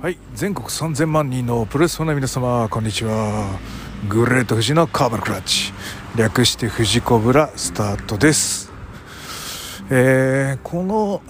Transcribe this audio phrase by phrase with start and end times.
[0.00, 3.58] はい全国3000万人のプロレスファンの皆様こんにちは。
[4.08, 5.72] グレート富士のカーバルクラッチ。
[6.14, 8.70] 略して富士コブラスタートです。
[9.90, 11.20] えー、この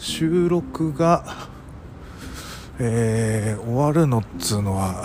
[0.00, 1.48] 収録が、
[2.80, 5.04] えー、終わるのっつうのは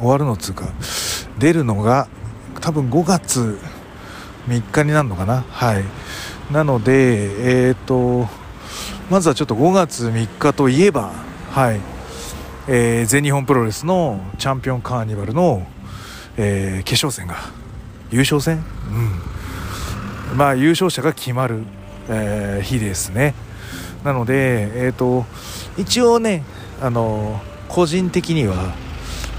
[0.00, 0.64] 終わるのっつうか
[1.38, 2.08] 出るのが
[2.62, 3.58] 多分5月
[4.46, 5.44] 3日になるのかな。
[5.50, 5.84] はい。
[6.50, 8.26] なのでえっ、ー、と
[9.10, 11.12] まずはちょっと5月3日といえば
[11.50, 11.97] はい。
[12.70, 15.66] えー、全日本プロレスのチャンピオンカーニバルの、
[16.36, 17.50] えー、決勝戦が
[18.10, 18.62] 優勝戦、
[20.30, 21.62] うん、まあ優勝者が決まる、
[22.10, 23.34] えー、日ですね。
[24.04, 25.24] なので、えーと、
[25.78, 26.44] 一応ね
[26.82, 28.74] あの個人的には、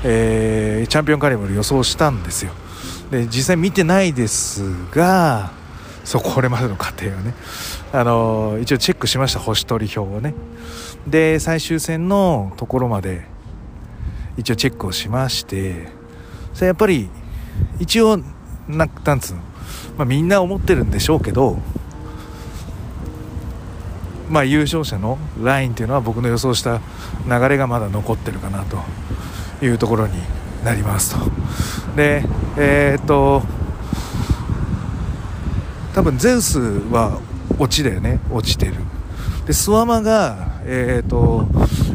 [0.03, 2.51] えー、チャンピオンカーニバル予想したんですよ。
[3.11, 5.51] で実際見てないですが
[6.03, 7.35] そうこれまでの過程をね。
[7.91, 10.33] あの一応チェックしました星取り表をね。
[11.09, 13.25] で最終戦のところまで
[14.37, 15.87] 一応チェックをしまして
[16.53, 17.09] それやっぱり
[17.79, 18.17] 一応
[18.67, 19.41] ななんつうの、
[19.97, 21.57] まあ、みんな思ってるんでしょうけど
[24.29, 26.79] まあ優勝者のラインっていうのは僕の予想した
[27.27, 28.77] 流れがまだ残ってるかなと
[29.65, 30.13] いうところに
[30.63, 31.31] なりますと。
[31.95, 32.23] で
[32.57, 33.41] えー、っと
[35.95, 37.19] 多分ゼウスは
[37.57, 38.73] 落ちだよね落ちてる。
[39.47, 41.47] で諏訪間がえーと、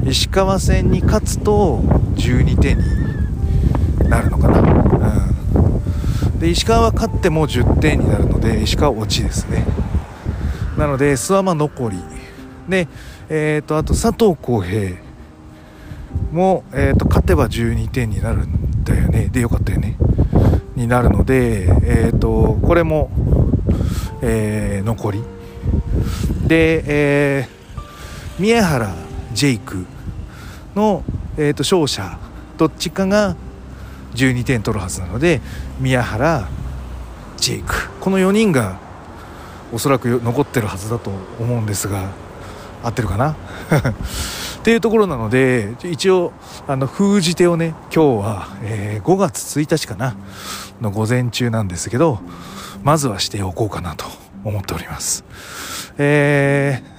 [0.05, 1.79] 石川戦に勝つと
[2.17, 9.65] 12点になるのかな、うん、で石川は勝っても10点になるので石川落ちですね。
[10.77, 11.99] なので諏訪間残り。
[12.69, 12.89] で、
[13.29, 14.97] えーと、あと佐藤浩平
[16.33, 19.29] も、えーと、勝てば12点になるんだよね。
[19.29, 19.97] でよかったよね。
[20.75, 23.09] になるので、えー、とこれも、
[24.21, 25.23] えー、残り。
[26.49, 27.64] で、えー
[28.39, 28.93] 宮原
[29.33, 29.87] ジェイク
[30.75, 31.05] の、
[31.37, 32.19] えーと、勝者
[32.57, 33.37] どっちかが
[34.15, 35.41] 12点取るはずなので
[35.79, 36.49] 宮原
[37.37, 38.79] ジェイクこの4人が
[39.73, 41.11] おそらく残ってるはずだと
[41.41, 42.11] 思うんですが
[42.83, 43.31] 合ってるかな？
[43.35, 46.33] っていうところなので一応
[46.67, 50.17] あの封じ手をね今日は、えー、5月1日かな
[50.81, 52.21] の午前中なんですけど
[52.83, 54.07] まずはしておこうかなと
[54.43, 55.25] 思っております。
[55.99, 56.94] えー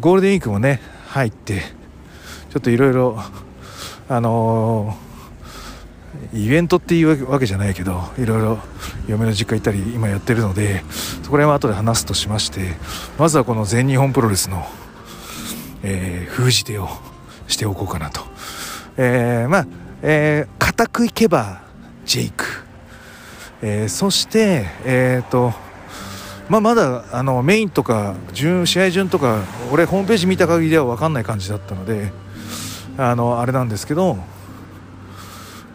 [0.00, 1.60] ゴールデンウィークもね入って
[2.50, 3.18] ちょっといろいろ
[4.08, 8.58] あのー、イベントっていうわけじゃないけどいろいろ
[9.08, 10.84] 嫁の実家行ったり今やってるので
[11.22, 12.74] そこら辺は後で話すとしまして
[13.18, 14.66] まずはこの全日本プロレスの、
[15.82, 16.88] えー、封じ手を
[17.48, 18.20] しておこうかなと、
[18.96, 19.66] えー、まあ、
[20.02, 21.62] えー、固くいけば
[22.04, 22.44] ジェイク、
[23.62, 25.65] えー、そしてえっ、ー、と
[26.48, 29.42] まあ、まだあのメインとか順試合順とか
[29.72, 32.12] 俺ホームページ見た限りでは分かんない感じだったので
[32.96, 34.16] あのあれなんですけど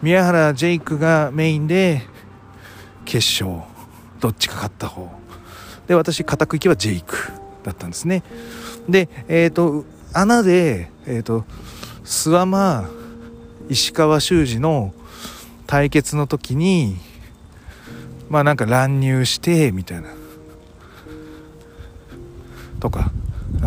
[0.00, 2.02] 宮原ジェイクがメインで
[3.04, 3.62] 決勝
[4.18, 5.10] どっちか勝った方。
[5.86, 7.16] で私固くいけばジェイク
[7.64, 8.22] だったんですね。
[8.88, 11.44] でえっ、ー、と穴でえっ、ー、と
[12.04, 12.88] 諏訪間
[13.68, 14.94] 石川修司の
[15.66, 16.96] 対決の時に
[18.30, 20.21] まあなんか乱入してみたいな。
[22.82, 23.12] とか、
[23.54, 23.60] うん、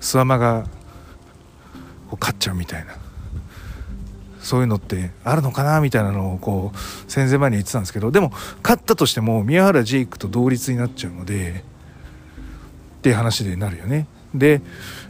[0.00, 0.62] 諏訪間が
[2.08, 2.94] こう勝っちゃうみたいな。
[4.38, 6.78] そういうのってあるのかなみたいなのをこう
[7.08, 11.62] 戦前前に言ってたんですけどでも勝ったとしても宮原ジェイクと同率になっちゃうので
[12.98, 14.08] っていう話でなるよね。
[14.34, 14.62] で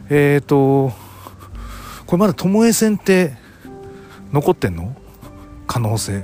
[0.09, 0.91] えっ、ー、と
[2.05, 3.33] これまだ巴戦って
[4.31, 4.95] 残ってんの？
[5.65, 6.19] 可能性。
[6.19, 6.23] っ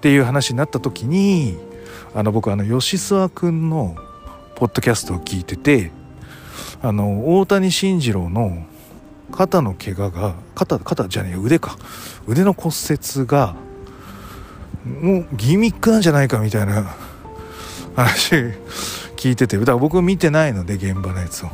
[0.00, 1.58] ていう話になった時に
[2.14, 3.96] あの僕あの吉諏訪君の
[4.62, 5.90] ポッドキャストを聞いてて
[6.82, 8.64] あの大谷慎次郎の
[9.32, 11.76] 肩の怪我が肩肩じゃねえ腕か。
[12.28, 13.56] 腕の骨折が
[14.86, 16.94] もうギミックなんじゃないかみたいな
[17.96, 18.36] 話
[19.16, 21.48] 聞いててだから僕見てないので現場のやつを。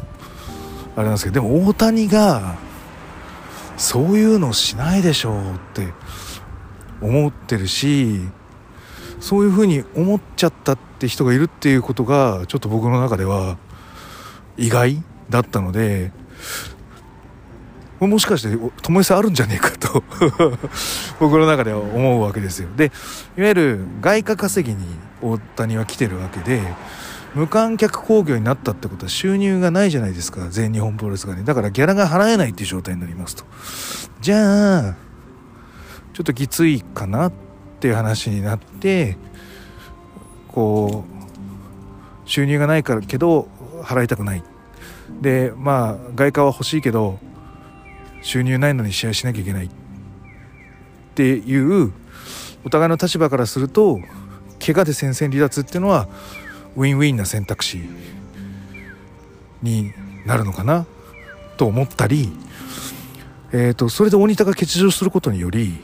[0.94, 2.56] あれなんですけどでも大谷が
[3.78, 5.94] そういうのしないでしょうって
[7.00, 8.20] 思ってるし
[9.18, 13.56] そういうふうに思っちゃったってって人がいるっていうことがちょっと僕の中では
[14.56, 15.00] 意外
[15.30, 16.10] だったので
[18.00, 20.02] もしかして友さんあるんじゃねえかと
[21.20, 22.68] 僕の中では思うわけですよ。
[22.76, 22.92] で
[23.36, 24.84] いわゆる外貨稼ぎに
[25.22, 26.62] 大谷は来てるわけで
[27.34, 33.44] 無観客興行になったってことは収入がないじゃないですか全日本プロレスがねだからギャラが払えないっていう状態になりますと。
[34.20, 34.94] じゃあ
[36.12, 37.32] ちょっときついかなっ
[37.80, 39.16] ていう話になって
[40.58, 43.46] こう収入がないからけど
[43.82, 44.42] 払いたくない。
[45.22, 47.20] でまあ外貨は欲しいけど
[48.22, 49.66] 収入ないのに試合しなきゃいけない。
[49.66, 49.70] っ
[51.14, 51.92] ていう
[52.64, 54.00] お互いの立場からすると
[54.58, 56.08] 怪我で戦線離脱っていうのは
[56.74, 57.88] ウィンウィンな選択肢
[59.62, 59.92] に
[60.26, 60.86] なるのかな
[61.56, 62.32] と思ったり、
[63.52, 65.76] えーと、それで大仁田が欠場することにより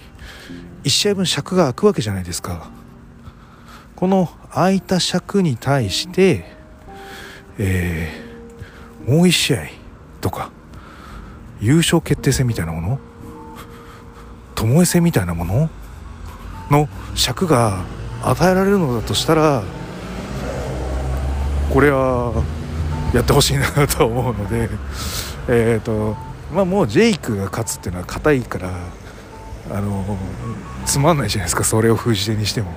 [0.83, 2.74] 1試合分尺が空くわけじゃないですか。
[3.97, 6.45] この空いた尺に対して、
[7.59, 9.67] えー、もう1試合
[10.21, 10.51] とか
[11.61, 12.99] 優勝決定戦みたいなもの
[14.55, 15.71] 巴戦みたいなもの
[16.71, 17.85] の尺が
[18.23, 19.63] 与えられるのだとしたら
[21.73, 22.43] これは
[23.13, 24.69] やってほしいなと思うので
[25.49, 26.17] えっ、ー、と
[26.53, 28.71] まあもうジェイクが勝つっていうのは硬いから
[29.71, 30.17] あの
[30.85, 32.73] つまんないじゃないですかそれを封じ手にしても。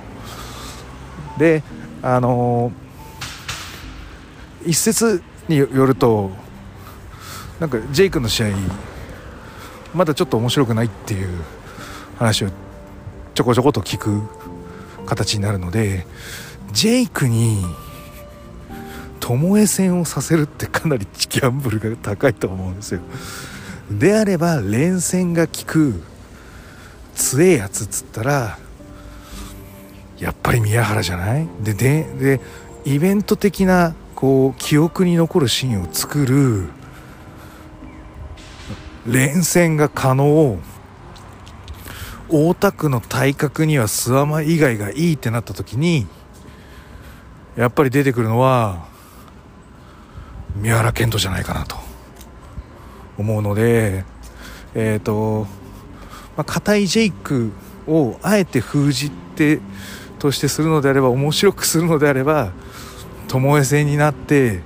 [1.38, 1.62] で
[2.02, 2.72] あの
[4.66, 6.30] 一説によると
[7.60, 8.48] なんかジェイクの試合
[9.94, 11.28] まだちょっと面白くないっていう
[12.18, 12.50] 話を
[13.34, 14.22] ちょこちょこと聞く
[15.06, 16.06] 形になるので
[16.72, 17.64] ジェイクに
[19.20, 23.00] 巴戦をさせるってかなりギャンブルが高いと思うんですよ。
[23.90, 26.02] であれば連戦が効く
[27.14, 28.58] 強えやつっつったら
[30.18, 31.48] やっぱり宮原じゃない？
[31.62, 32.40] ででで
[32.84, 36.68] イベント的なこう記憶に残るシーンを作る
[39.06, 40.58] 連戦が可能。
[42.30, 46.06] 大田区の体格には諏訪間以外がいいってなった時に
[47.56, 48.86] やっぱり出てくるのは
[50.56, 51.76] 三原健人じゃないかなと。
[53.16, 54.04] 思うので
[54.74, 55.46] えっ、ー、と、
[56.36, 57.50] まあ、硬いジェイク
[57.86, 59.60] をあえて封じて
[60.18, 62.52] としてするのであれば面白くするのであれば
[63.28, 64.60] 巴戦になって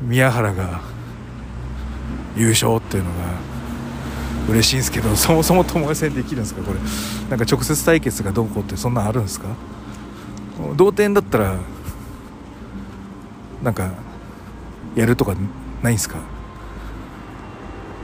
[0.00, 0.80] 宮原が
[2.36, 3.16] 優勝っていうのが
[4.48, 6.62] 嬉しいんですけどそもそも巴戦できるんですか？
[6.62, 6.78] これ。
[7.30, 9.48] なんか直接対決がどうこうってそんなんあるんですか？
[10.76, 11.56] 同点だったら
[13.62, 13.92] なんか
[14.94, 15.34] やるとか
[15.82, 16.16] ないんですか？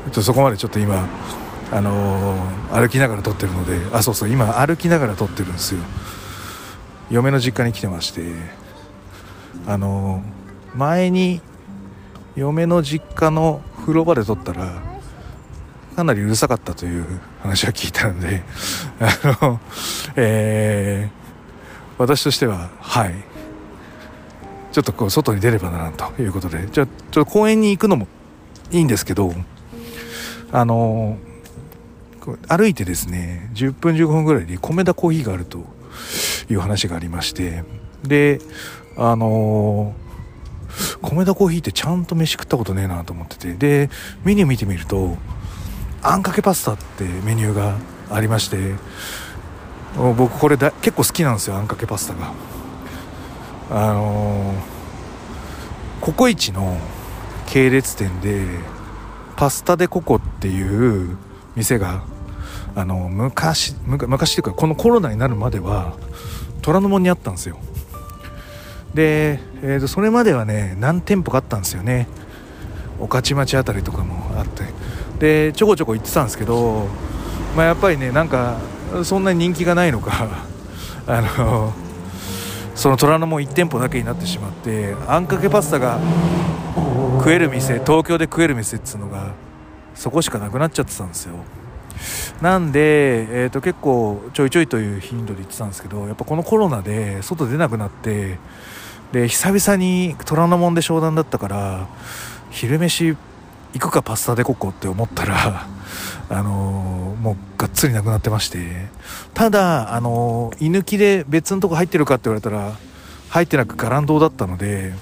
[0.06, 1.08] ちょっとそこまでちょっと今
[1.70, 5.80] あのー、歩きながら撮ってるのであそうそう今歩きながら撮ってるんですよ。
[7.10, 8.22] 嫁の実家に来てまして
[9.66, 10.22] あの、
[10.74, 11.40] 前に
[12.36, 14.82] 嫁の実家の風呂場で撮ったら
[15.96, 17.04] かなりうるさかったという
[17.40, 18.42] 話は聞いたので
[19.00, 19.60] あの、
[20.16, 23.14] えー、私としてははい。
[24.78, 28.06] ちょっとこう外に出ればなということでじゃちょっと公園に行くのも
[28.70, 29.32] いいんですけど
[30.52, 31.18] あの
[32.46, 35.64] 歩いてですね10分15分ぐらいで米田コーヒーがあると
[36.50, 37.64] いう話がありまして
[38.02, 38.40] で
[38.96, 39.94] あの
[41.02, 43.90] 米田コーヒーってちゃんと飯食ったことねえなと思っててで
[44.24, 45.16] メニュー見てみると
[46.02, 47.76] あんかけパスタってメニューが
[48.10, 48.74] ありまして
[49.96, 52.32] 僕これだ結構好きなんですよあんかけパスタが。
[53.70, 54.56] あのー、
[56.00, 56.78] ココイチの
[57.46, 58.46] 系列店で
[59.36, 61.18] パスタデココっていう
[61.54, 62.02] 店が
[62.74, 65.96] あの昔昔っていうかこのコロナになるまでは
[66.62, 67.58] 虎ノ門にあったんですよ。
[68.94, 72.08] で、えー、とそれまではね何店舗かあったんですよね。
[73.00, 74.64] 御徒町あたりとかもあって。
[75.18, 76.86] でちょこちょこ行ってたんですけど、
[77.56, 78.58] まあ、やっぱりねなんか
[79.04, 80.44] そんなに人気がないのか
[81.06, 81.72] あの
[82.74, 85.98] その虎ノ門1店舗だけになってしまってあんかけパスタが
[87.18, 89.32] 食える店東京で食える店っつうのが
[89.94, 91.34] そこしかなくなっちゃってたんですよ。
[92.40, 98.38] なんで、えーと、結構ちょいちょいという頻度で行ってたんですけどやっぱこのコロナで外出なくなって
[99.12, 101.88] で久々に虎ノ門で商談だったから
[102.50, 103.16] 昼飯
[103.72, 105.66] 行くかパスタでここって思ったら
[106.30, 108.86] あのー、もうがっつりなくなってまして。
[109.32, 112.72] ただ、あのー、居抜きで別のとこ入ってるかって言われたら
[113.30, 114.92] 入ってなくガランドだったので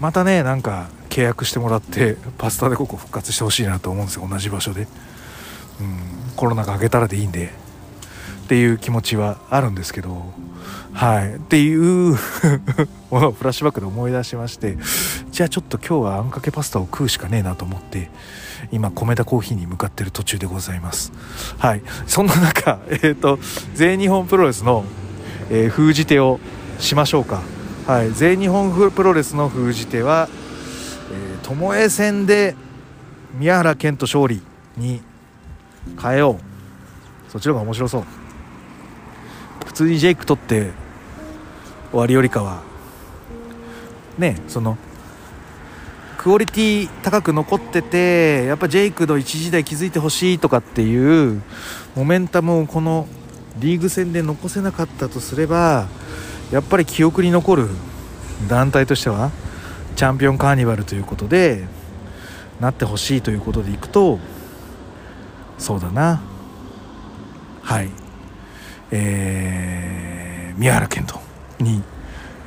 [0.00, 4.26] またねなんか契約してもらってパスタでここ復活してほしいなと思うんですよ。
[4.30, 4.86] 同じ場所で、
[5.80, 7.50] うん、コロナが明けたらでいいんで。
[8.44, 10.24] っていう気持ちはあるんですけど。
[10.92, 11.36] はい。
[11.36, 12.16] っていう
[13.10, 14.76] ものをフラッシュバックで思い出しまして。
[15.30, 18.10] じゃあちょっと今日はあんかけパスタを食うしかねえなと思って
[18.72, 21.12] 今米田コーヒーに向かってる途中でございます。
[21.58, 21.82] はい。
[22.06, 23.38] そんな中 えっ、ー、と
[23.74, 24.84] 全日本プロレスの、
[25.48, 26.40] えー、封じ手を
[26.80, 27.40] しましょうか。
[27.86, 28.12] はい。
[28.12, 30.28] 全日本プロレスの封じ手は
[31.44, 32.56] 巴、えー、戦で
[33.38, 34.42] 宮原健人勝利
[34.76, 35.02] に
[36.00, 37.30] 変えよう。
[37.30, 38.04] そっちの方が面白そう。
[39.66, 40.70] 普通にジェイク取って
[41.90, 42.62] 終わりよりかは。
[44.18, 44.76] ねその
[46.18, 51.40] クオリティ高く残っててやっぱジェイクの一時代気づいてほしいとかっていう
[51.96, 53.08] モメンタムをこの
[53.58, 55.88] リーグ戦で残せなかったとすれば
[56.52, 57.68] やっぱり記憶に残る
[58.48, 59.30] 団体としては
[59.96, 61.64] チャンピオンカーニバルということで
[62.60, 64.18] なってほしいということでいくと
[65.60, 66.20] そうだな。
[67.62, 67.90] はい。
[68.90, 71.20] えー、宮原健人
[71.60, 71.84] に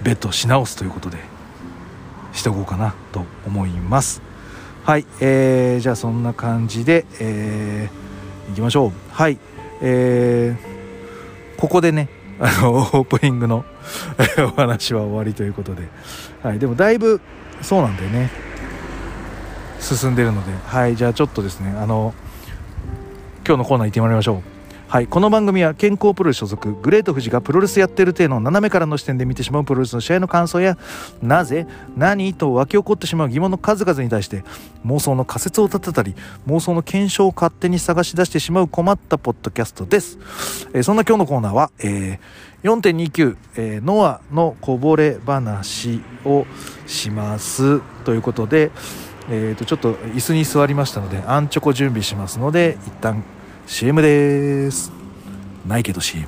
[0.03, 1.17] ベットし直すということで
[2.33, 4.21] しておこうかなと思います。
[4.83, 8.91] はい、えー、じゃあそんな感じで、えー、いきましょう。
[9.11, 9.39] はい。
[9.81, 13.63] えー、ここでねあのオープニングの
[14.55, 15.87] お話は終わりということで、
[16.41, 17.21] はい、でもだいぶ
[17.61, 18.31] そうなんだよね。
[19.79, 20.51] 進んでるので。
[20.65, 20.95] はい。
[20.95, 22.15] じゃあちょっとですねあの
[23.45, 24.63] 今日のコーナー行ってみましょう。
[24.87, 30.77] はい、この番組は健康プロレス所属グレート富士がプロレスやってる体の斜めからの視点で見てしまうプロレスの試合の感想や
[31.21, 31.65] なぜ
[31.97, 34.43] 何と湧き起こってしまう疑問の数々に対して
[34.85, 36.13] 妄想の仮説を立てたり
[36.45, 40.19] 妄想の検証を勝手に探し出してしまう困ったポッドキャストです、
[40.75, 42.19] えー、そんな今日のコーナーは、えー、
[42.63, 46.45] 4.29、えー、ノアのこぼれ話を
[46.85, 47.81] します。
[48.05, 48.71] ということで、
[49.29, 53.23] えー、とちょっと椅子に座りましたのでアンチョコ準備しますので一旦
[53.65, 54.91] CM です。
[55.65, 56.27] ないけど CM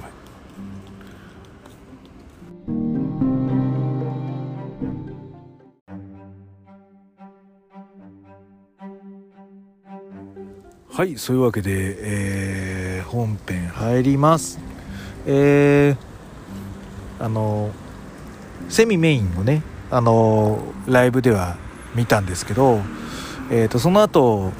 [10.89, 14.59] はいそういうわけで、えー、本編入ります。
[15.25, 17.71] えー、あの
[18.69, 19.61] セミメインをね
[19.91, 21.57] あのライブでは
[21.95, 22.81] 見たんですけど、
[23.49, 24.51] えーとその後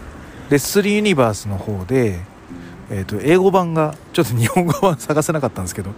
[0.50, 2.20] レッスルユニバースの方で
[2.90, 5.92] えーと、英語版がちょっと日本語版探せなかったんですけど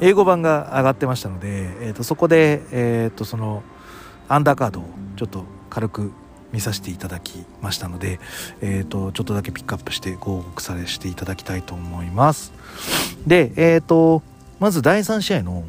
[0.00, 1.48] 英語版が上がってましたので、
[1.86, 3.62] えーと、そこで、えーと、その
[4.28, 4.84] アンダーカードを
[5.16, 6.12] ちょっと軽く
[6.52, 8.20] 見させていただきましたので、
[8.60, 12.52] えー、とちょっとだけピックアップしてご報告させていただきたいと思います。
[13.26, 14.22] で、えー、と
[14.58, 15.64] まず第3試合の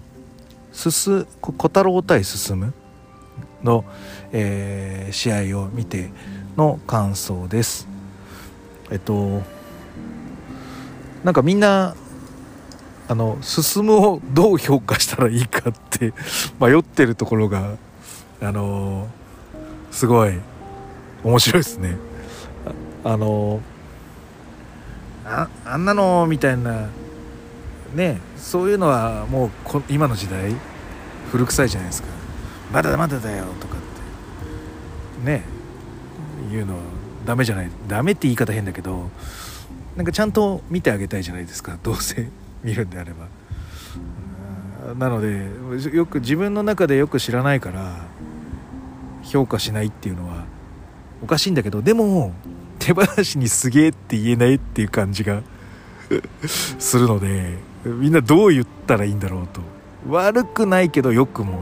[0.72, 2.74] すす小太郎対進む
[3.64, 3.84] の、
[4.32, 6.10] えー、試合を見て
[6.58, 7.88] の感想です。
[8.92, 9.42] えっと
[11.24, 11.96] なんかみんな
[13.08, 16.14] あの進むをどう評価したらいいかって
[16.62, 17.76] 迷ってるところが
[18.42, 19.08] あの
[19.92, 20.40] すごい
[21.24, 21.98] 面白いですね。
[23.04, 23.62] あの
[25.26, 26.88] ああんなのみたいな
[27.96, 30.56] ねそういうのはもうこ今の時代
[31.32, 32.19] 古臭いじゃないですか。
[32.72, 33.80] まだまだだよとかっ
[35.24, 35.44] てね
[36.52, 36.80] 言うのは
[37.26, 37.72] ダメじゃない。
[37.88, 39.10] ダメって言い方変だけど
[39.96, 41.78] なんかちゃんと見てあげたいじゃないですか。
[41.84, 42.30] どうせ
[42.64, 43.28] 見るんであれば。
[44.98, 45.50] なので
[45.94, 47.98] よく自分の中でよく知らないから
[49.24, 50.46] 評価しないっていうのは
[51.22, 52.34] おかしいんだけどでも
[52.80, 55.44] 手放しにすげえって言えないっていう感じが
[56.48, 59.62] するのでみんなどう言ったらいいんだろうと。
[60.08, 61.60] 悪くないけどよくも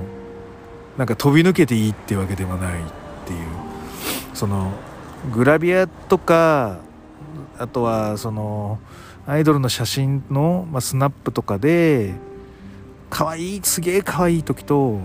[0.97, 2.83] なんか飛び抜けていいっていうわけではないっ
[3.25, 3.47] ていう。
[4.33, 4.71] その
[5.33, 6.79] グラビアとか
[7.57, 8.79] あとはその
[9.25, 12.13] アイドルの写真の、まあ、スナップとかで
[13.09, 14.99] 可愛いすげえ可愛い時と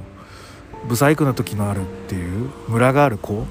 [0.88, 3.44] ブサイクな時のあるっていうムラがある子。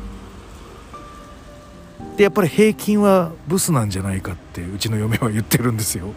[2.17, 6.13] でやっぱり平均はブスなんじゃないかってうちの嫁は言ってるんですよ。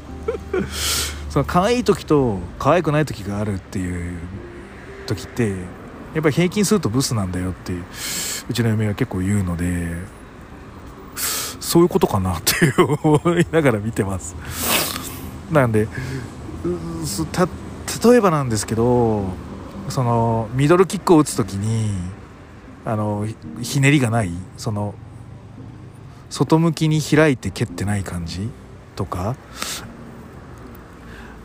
[1.31, 4.19] その可愛い時と可愛くない時があるっていう
[5.07, 5.55] 時って
[6.15, 7.73] やっぱり平均するとブスなんだよって
[8.49, 9.97] うちの嫁は結構言うので
[11.61, 14.37] そういうことかなって思いながら見てます。
[15.51, 15.89] なんで
[16.65, 19.25] 例えばなんですけど
[19.89, 21.91] そのミドルキックを打つ時に
[22.85, 23.27] あの
[23.61, 24.95] ひねりがないその
[26.31, 28.51] 外向きに開いて蹴ってない感じ
[28.97, 29.37] とか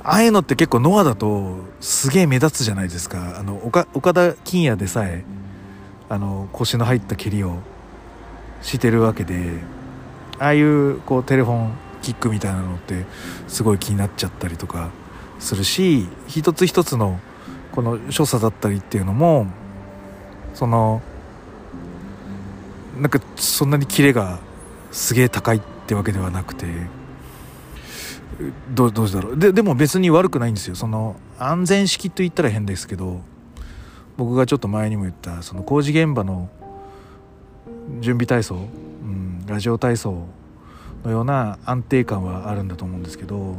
[0.04, 3.38] ああいうのって結構ノアだとすげえ目立つじゃないですか。
[3.38, 5.24] あの岡田金也でさえ
[6.08, 7.58] あの腰の入った蹴りを
[8.62, 9.60] してるわけで
[10.40, 13.06] ああいうこうテレフォンキックみたいなのって
[13.48, 14.90] すごい気になっちゃったりとか
[15.40, 17.20] するし一つ一つの
[17.72, 19.48] この所作だったりっていうのも
[20.54, 21.02] その
[23.00, 24.40] なんかそんなにキレが
[24.92, 26.66] すげえ高いってわけではなくて
[28.74, 29.38] どどうだろう。
[29.38, 30.76] ででも別に悪くないんですよ。
[30.76, 33.22] その安全式と言ったら変ですけど
[34.18, 36.50] 僕がちょっと前にも言ったその工事現場の
[38.02, 38.60] 準備体操う
[39.06, 40.26] んラジオ体操
[41.04, 43.56] のような安定感はあるんだと思うんですけど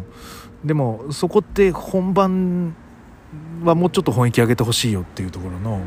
[0.65, 2.75] でもそこって本番
[3.65, 5.81] はもうちょっと本気上げてほしいよっていうところの、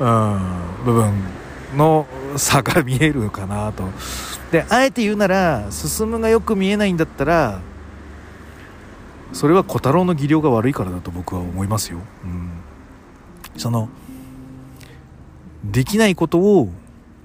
[0.00, 1.12] うん、部分
[1.76, 3.84] の差が見えるかなと。
[4.54, 7.60] であえて言うなら進むがよく見えないんだったら
[9.32, 12.52] それは小太郎の技量が悪いからだと僕は思いますよ、うん、
[13.56, 13.88] その
[15.64, 16.68] できないことを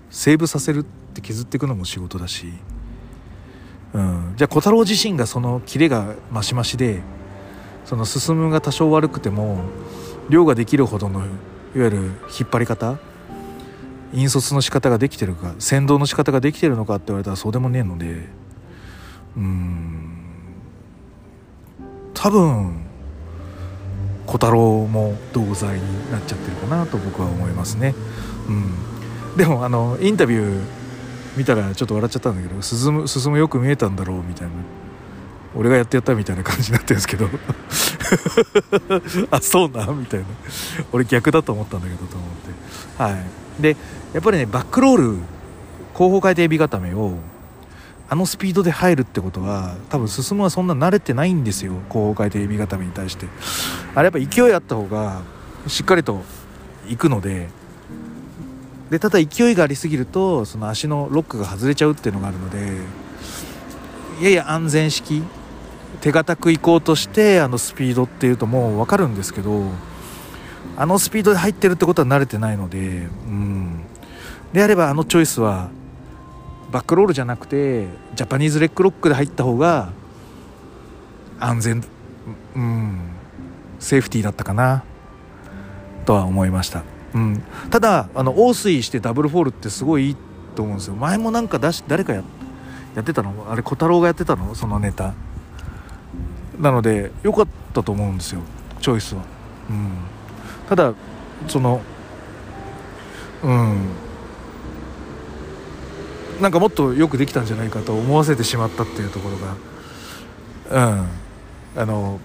[0.10, 0.84] セーブさせるっ
[1.14, 2.52] て削っていくのも仕事だし、
[3.94, 7.04] うん、じゃあ小太郎自身がそのキレがマシマシで
[7.86, 9.66] その進むが多少悪くても
[10.30, 11.30] 量ができるほどのいわ
[11.76, 11.98] ゆる
[12.40, 12.98] 引っ張り方
[14.14, 18.28] 引率の仕方ができてるか先導の仕方ができてるのかって言われたらそうでもねえので
[19.38, 20.16] うん
[22.14, 22.82] 多分
[24.26, 27.96] 小太郎も同罪になっちゃってるかなと僕は思いますね。
[28.48, 30.62] うん、でもあのインタビュー
[31.36, 34.54] 見たらちょっと笑っちゃったんだけど進む進むよく見えたんだろうみたいな。
[35.56, 37.28] 俺がやってやったみたいな感じになってるんですけど。
[39.32, 40.28] あそうなみたいな。
[40.92, 42.30] 俺逆だと思ったんだけどと思っ
[42.98, 43.02] て。
[43.02, 43.26] はい。
[43.62, 43.76] で
[44.14, 45.18] やっぱりねバックロール
[45.94, 47.18] 後方回転エビ固めを
[48.10, 53.28] あのスピードで入るってことは多分進むはそんな慣れてないんですよ後方回転エビ固めに対して。
[53.94, 55.22] あれやっぱ勢いあった方が
[55.68, 56.22] しっかりと
[56.88, 57.50] いくので。
[58.90, 62.78] でただ勢いがありすぎるとその足のロックが外れちゃうっていうのがあるので
[64.20, 65.22] やや安全式
[66.02, 69.62] 手堅く行こうとしてあのスピードっていうともう分かるんですけど
[70.76, 73.86] あのスピードで入ってるってことは慣れてないのでうん。
[74.54, 75.70] であればあのチョイスは
[76.72, 79.90] バックロールじゃなくてジャパニーズレッグロックで入った方が
[81.40, 81.84] 安全
[82.56, 83.00] うん
[83.80, 84.84] セーフティーだったかな
[86.06, 90.18] とは思いました、うん、ただあの大水してダブルフォールってすごいいい
[90.56, 90.96] と思うんですよ。
[90.96, 92.24] 前もなんか出し誰かや
[93.00, 93.48] ってたの？
[93.50, 94.54] あれ小太郎がやってたの？
[94.56, 95.14] そのネタ。
[96.60, 98.42] なので良かったと思うんですよ
[98.82, 99.24] チョイスは、
[99.70, 99.92] うん、
[100.68, 100.94] ただ
[101.48, 101.82] その
[103.44, 103.78] うん。
[106.42, 109.38] なんかもっとよくできたんじゃないかと思わせてしまったっていうところ
[110.78, 111.08] がうん。
[111.76, 112.20] あの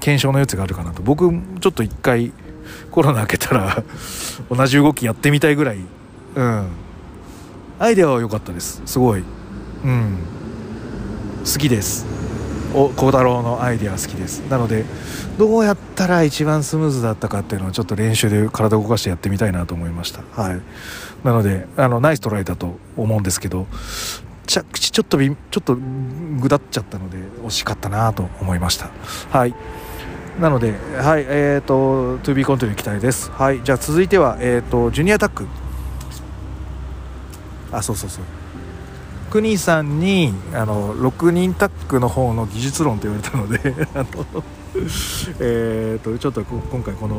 [0.00, 1.02] 検証のやつがあるかなと。
[1.02, 2.32] 僕ちょっと一回
[2.90, 3.82] コロナ明けたら
[4.50, 5.78] 同じ動きやってみたいぐらい
[6.34, 6.68] うん。
[7.78, 8.82] アイデアは良かったです。
[8.86, 9.22] すごい。
[9.84, 10.18] うん。
[11.44, 12.17] 好きです。
[12.74, 14.40] お孝太郎のアイデア好きです。
[14.50, 14.84] なので
[15.38, 20.22] どうやったら一番スムーズだったかっていうのをちょっと練習で体を動かしてやってみたいなと思いました。
[20.40, 20.60] はい。
[21.24, 23.66] なのであのナイストライだと思うんですけど
[24.46, 25.76] 着地ちょっとちょっと
[26.40, 28.90] ぐだっちゃったので惜しかったなと思いました。
[29.30, 29.54] はい。
[30.40, 33.30] なのではいえっ、ー、と To be continue 期待です。
[33.30, 33.62] はい。
[33.64, 35.46] じゃあ続いてはえっ、ー、とジュニアタック。
[37.72, 38.24] あそうそうそう。
[39.30, 44.44] 国さんにあの6人タックの方の技術論と言われたので あの
[45.40, 47.16] えとちょっと今回この、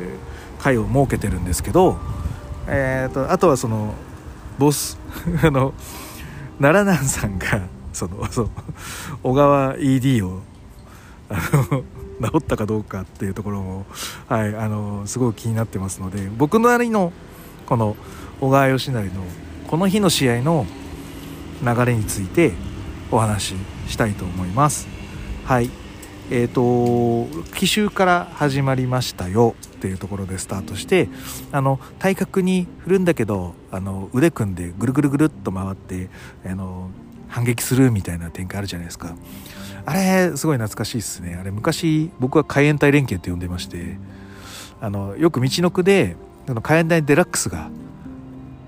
[0.00, 1.98] えー、会を設けてるんですけど、
[2.66, 3.94] えーと、あとはその
[4.58, 4.98] ボス
[5.42, 5.72] あの
[6.60, 8.50] 奈良南さんがそのそう
[9.22, 10.40] 小川 ED を
[11.28, 11.34] あ
[12.20, 13.86] の治ったかどうかっていうところも、
[14.28, 17.12] はい、あのすごく気になってますので僕なりの
[17.66, 17.96] この
[18.40, 19.10] 小川義成の
[19.66, 20.66] この日の試合の
[21.62, 22.52] 流れについて
[23.10, 23.54] お話し
[23.88, 24.88] したいと思います。
[25.44, 25.70] はい。
[26.30, 29.54] えーと、奇襲から始まりましたよ。
[29.76, 31.08] っていうところでスタートして
[31.50, 36.08] あの体格に振るんだけどあの腕組んでぐるぐるぐるっと回って
[36.46, 36.90] あの
[37.26, 39.16] 反撃するみたいな展開あるじゃないですか。
[39.84, 41.34] あれすごい懐かしいですね。
[41.34, 43.98] あれ昔僕は海援隊連携って呼んでまして
[44.80, 46.14] あのよく道の区で
[46.62, 47.68] 海援隊デラックスが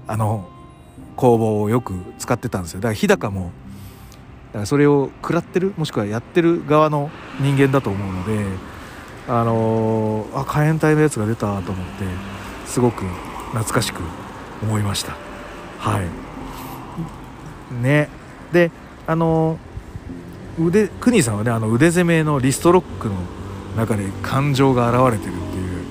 [0.09, 0.49] あの
[1.17, 2.81] 工房をよく使ってたんですよ。
[2.81, 3.53] だから日高も
[4.49, 8.47] だからそれを食らってるもしくはやってる側の人間だと思うので
[9.27, 12.05] あのー、あ火炎隊のやつが出たと思って
[12.67, 13.05] すごく
[13.53, 14.03] 懐かしく
[14.63, 15.17] 思いました。
[15.79, 17.83] はい。
[17.83, 18.09] ね。
[18.53, 18.71] で
[19.07, 23.15] あのー、腕クニーさんはねあの腕攻めのリストロックの
[23.77, 25.85] 中で感情が現れてるっていう、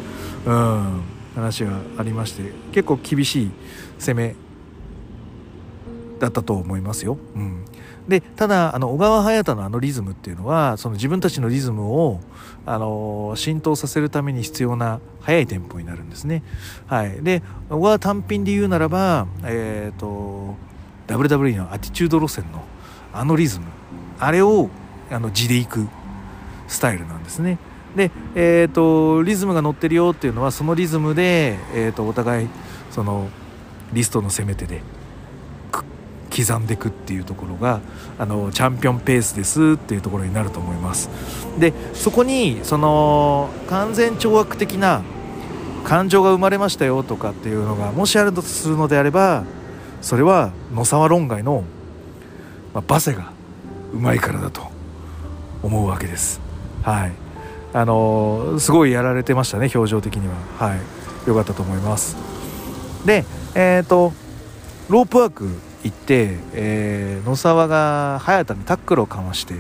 [0.46, 1.04] うん、
[1.36, 3.52] 話がありまして結構厳しい
[4.00, 4.36] 攻め
[6.24, 7.18] だったと思いますよ。
[7.36, 7.66] うん、
[8.08, 12.22] でただあの小川隼太のあのリズムっていうのはその自分たちのリズムを
[12.66, 16.42] あの浸透させるために必要な速いテンポになるんですね。
[16.88, 20.56] はい、で小川単品で言うならば、えーと、
[21.08, 22.64] WWE のアティチュード路線の
[23.12, 23.66] あのリズム
[24.18, 24.70] あれを
[25.12, 25.88] あの地でいく
[26.70, 27.58] スタイルなんですね。
[27.98, 32.48] で、えーと、リズムが乗ってるよっていうのはそのリズムで、えーとお互い
[32.92, 33.28] その
[33.92, 34.82] リストの攻め手で
[36.36, 37.82] 刻んでいくっていうところが
[38.18, 41.10] あのチャンピオンペースですっていうところになると思います。
[41.60, 45.04] でそこにその完全懲悪的な
[45.84, 49.44] 感情が生まれましたよとかっていうのがもしあるとするのであれば
[50.02, 51.64] それは野沢論外の、
[52.74, 53.32] まあ、バセが
[53.94, 54.72] うまいからだと
[55.62, 56.42] 思うわけです。
[56.82, 57.12] はい。
[57.76, 60.36] あの、すごいやられてましたね表情的には。
[60.68, 60.80] はい。
[61.28, 62.18] 良かったと思います。
[63.06, 64.14] でえっ、ー、と
[64.90, 65.50] ロープワーク
[65.84, 69.56] 行って、えー、野沢が早田にタックルをかまして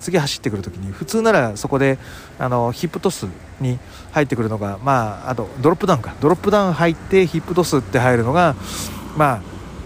[0.00, 1.98] 次走ってくる時に普通ならそこで
[2.38, 3.26] あのヒップトス
[3.60, 3.78] に
[4.12, 6.14] 入ってくるのがまああとドロップダウンか。
[6.20, 8.54] ドロップダウン入ってヒップトスって入るのが
[9.16, 9.42] ま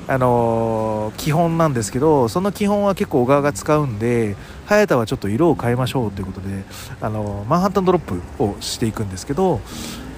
[0.09, 4.35] ああのー、基本なんですけどその基本は結構小川が使うんで
[4.67, 6.65] 早田はちょっと色を変えましょうということで、
[7.01, 9.61] あのー、マンハッタンドロップをしていくんですけど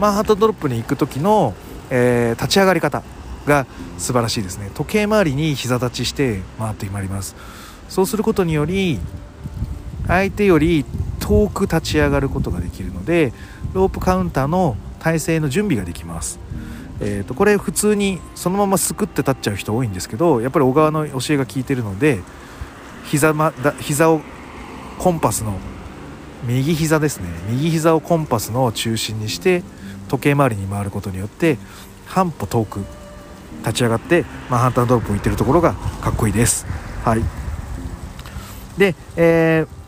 [0.01, 1.55] マンハッタンドロップに行く時の、
[1.90, 3.03] えー、立ち上がり方。
[3.46, 3.66] が
[3.98, 4.70] 素晴らしいですね。
[4.74, 7.35] 時計回りに膝立ちして回ってまいります。
[7.88, 8.98] そうすることにより
[10.07, 10.85] 相手より
[11.20, 13.33] 遠く立ち上がることができるので
[13.74, 16.40] ロープカウンターの体勢の準備ができます、
[17.00, 22.20] えーと、これ普通にそのまますくって立っちゃう人多いんですけどやっぱり小川の教えが効いてるので
[23.05, 24.20] 膝,、ま、だ膝を
[24.98, 25.59] コンパスの
[26.44, 27.28] 右膝ですね。
[27.50, 29.62] 右膝をコンパスの中心にして
[30.09, 31.57] 時計回りに回ることによって
[32.07, 32.85] 半歩遠く
[33.62, 36.66] 立ち上がってマンハッタンドロップを行ってるところがかっこいいです。
[37.05, 37.22] はい。
[38.79, 39.83] で、えー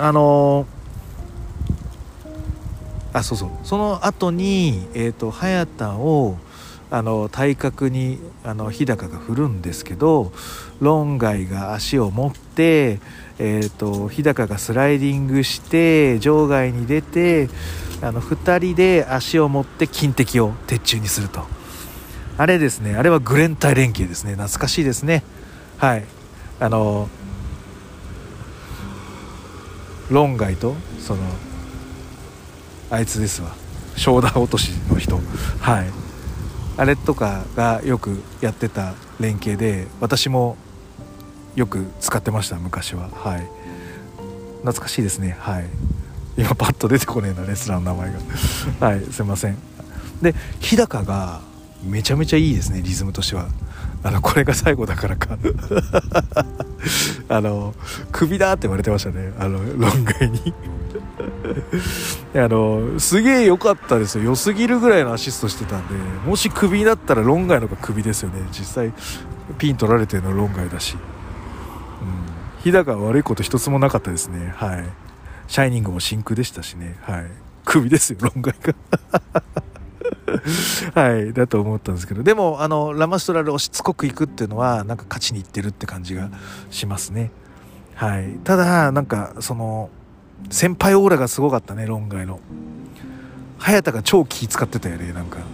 [0.00, 3.50] あのー、あそうそう。
[3.64, 6.36] その後にえっ、ー、と早田を
[6.90, 10.32] あの体格にあの日高が振るんですけど
[10.80, 13.00] 論外が足を持って、
[13.38, 17.50] えーと、日高がスライディングして場外に出て
[18.00, 21.57] あの2人で足を持って金敵を鉄柱にすると。
[22.38, 22.94] あれですね。
[22.94, 24.32] あれはグレンタイ連携ですね。
[24.32, 25.24] 懐かしいですね。
[25.76, 26.04] はい。
[26.60, 27.08] あの
[30.08, 31.22] 論外とその
[32.90, 33.50] あいつですわ。
[33.96, 35.20] ショーダー落としの人。
[35.60, 35.86] はい。
[36.76, 40.56] あれとかがよくやってた連携で私も
[41.56, 42.56] よく使ってました。
[42.56, 43.08] 昔は。
[43.08, 43.48] はい。
[44.60, 45.36] 懐かしいですね。
[45.40, 45.66] はい。
[46.36, 48.12] 今パッと出てこねえなレストラーの名前
[48.80, 48.86] が。
[48.86, 49.04] はい。
[49.06, 49.56] すいません。
[50.22, 51.47] で日高が
[51.84, 53.48] めちゃめちゃいいですねリズムとしては。
[54.02, 55.36] あのこれが最後だからか。
[57.28, 57.74] あの
[58.12, 59.32] 首だって言われてましたね。
[59.38, 60.54] あの論外に。
[62.34, 64.24] あのすげえ良かったですよ。
[64.24, 65.94] 良すぎるぐらいのアシストしてたんで。
[66.26, 68.40] もし首だったら論外のが首ですよね。
[68.52, 68.92] 実際
[69.58, 71.00] ピン取られてるの論外だし、うん、
[72.62, 74.52] 日高は悪いこと一つもなかったですね。
[74.56, 74.84] はい。
[75.48, 76.96] シャイニングも真空でしたしね。
[77.02, 77.26] はい。
[77.64, 78.74] 首ですよ論外が。
[80.94, 86.30] はい、だと思ったんですけど、でも、あの、ラマストラルをしつこくいくっていうのは、なんか勝ちにいってるって感じが
[86.70, 87.30] しますね。
[87.94, 88.38] はい。
[88.44, 89.90] ただ、なんか、その、
[90.50, 92.40] 先輩オーラがすごかったね、論外の。
[93.58, 95.38] 早田が超気使ってたよね、なんか。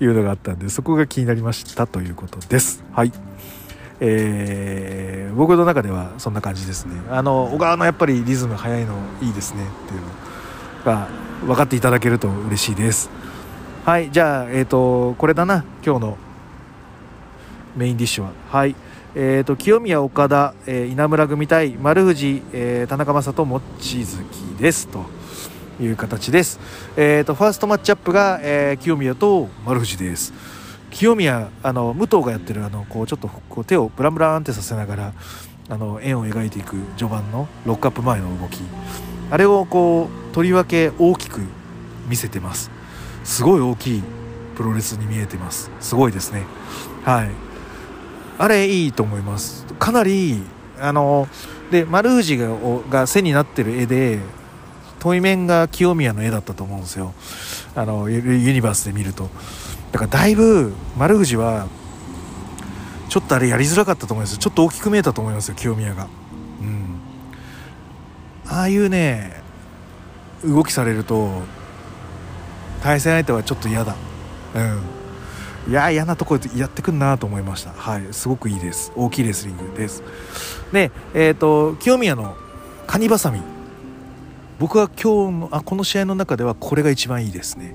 [0.00, 2.84] いうのがあったんで、そこが気になりましたということです。
[2.92, 3.12] はい。
[4.00, 6.94] えー、僕の中ではそんな感じですね。
[7.10, 10.06] あの、小川のやっぱりリズム速いのいいですねっていうの
[10.84, 11.08] が
[11.44, 13.10] 分かっていただけると嬉しいです。
[13.84, 15.64] はいじゃあえっ、ー、とこれだな。
[15.84, 16.18] 今日の
[17.76, 18.32] メインディッシュは。
[18.50, 18.74] はい
[19.14, 24.06] えーと、清宮岡田、えー、稲村組対丸藤、えー、田中将人望月
[24.58, 24.86] です。
[24.88, 25.06] と
[25.80, 26.58] いう形です、
[26.96, 30.32] えーと、ファーストマッチアップが、えー、清宮と丸藤です。
[30.90, 35.12] 清宮あの武藤がやってるあのこうちょっとこう手をブランブランってさせながら
[35.68, 38.60] あの円を描いていく序盤のロックアップ前の動き。
[39.30, 41.40] あれをこうとりわけ大きく
[42.08, 42.70] 見せてます。
[43.24, 44.02] すごい大きい
[44.56, 45.70] プロレスに見えてます。
[45.80, 46.44] すごいですね。
[47.04, 47.30] はい。
[48.38, 49.66] あれいいと思います。
[49.78, 50.42] かなり
[50.80, 51.28] あの
[51.70, 52.48] で丸藤が
[52.88, 54.20] が背になってる絵で
[55.00, 57.12] 対面が清宮の絵だったと思うんですよ。
[57.74, 59.28] あのユニバースで見ると。
[59.92, 61.66] だからだいぶ丸藤は
[63.08, 64.38] ちょっとあれやりづらかったと思います。
[64.38, 66.08] ちょっと大きく見えたと思いますよ清宮が。
[68.48, 69.42] ああいうね
[70.44, 71.42] 動きされると
[72.82, 73.96] 対戦相手はちょっと嫌だ。
[74.54, 74.60] う
[75.68, 75.70] ん。
[75.70, 77.72] いや嫌なとこやってくんなと思いました。
[77.72, 78.02] はい。
[78.12, 78.92] すごくいいです。
[78.96, 80.02] 大きいレスリングです。
[80.72, 82.36] でえっ、ー、と清宮の
[82.86, 83.40] カニバサミ。
[84.58, 87.74] 僕は今日のあこの試合の中ではこれが一番いいですね。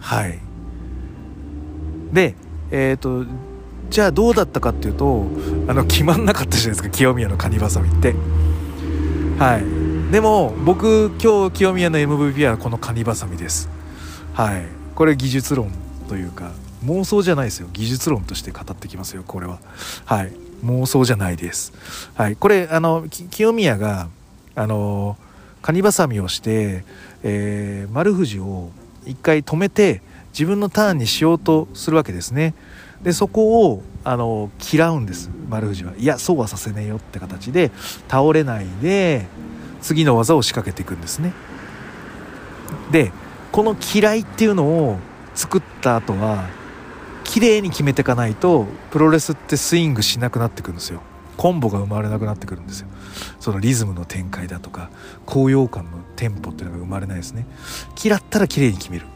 [0.00, 0.38] はい。
[2.12, 2.34] で
[2.70, 3.26] えっ、ー、と
[3.90, 5.26] じゃあどうだったかっていうと
[5.68, 6.88] あの決まんなかったじゃないですか。
[6.88, 8.14] 清宮のカニバサミって。
[9.38, 9.83] はい。
[10.10, 13.68] でも僕今日清宮の MVP はこのカニバサミです。
[14.34, 14.66] はい。
[14.94, 15.72] これ技術論
[16.08, 16.52] というか
[16.84, 17.68] 妄想じゃないですよ。
[17.72, 19.58] 技術論として語ってきますよこれは。
[20.04, 20.32] はい。
[20.64, 21.72] 妄想じゃないです。
[22.14, 22.36] はい。
[22.36, 24.08] これあの清宮が
[24.54, 25.16] あの
[25.62, 26.84] カニバサミをして、
[27.22, 28.70] えー、丸藤を
[29.06, 30.00] 一回止めて
[30.32, 32.54] 自分のターンにしようとするわけですね。
[33.02, 35.92] でそこをあの嫌うんです丸藤は。
[35.98, 37.70] いやそうはさせねえよって形で
[38.08, 39.26] 倒れないで
[39.84, 41.34] 次の技を仕掛けていくんですね。
[42.90, 43.12] で
[43.52, 44.98] この嫌いっていうのを
[45.34, 46.48] 作った後は
[47.22, 51.02] 綺麗に決めていかないとプロレスってスイングしなくなってくるんですよ。
[51.36, 52.88] コンボが生まれなくなってくるんですよ。
[53.40, 54.90] そのリズムの展開だとか
[55.26, 57.46] 高揚感のテンポっていうのが生まれないですね。
[58.02, 59.06] 嫌ったら綺麗に決める。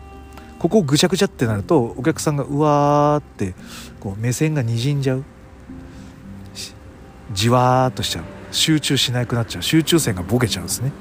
[0.58, 3.54] ここぐちゃぐちゃってなるとお客さんがうわーって
[4.00, 5.24] こう目線がにじんじゃう。
[7.32, 8.37] じわーっとしちゃう。
[8.50, 9.62] 集中しなくなっちゃう。
[9.62, 10.92] 集中線がボケちゃうんですね。